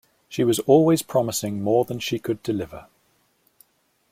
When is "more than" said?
1.61-1.99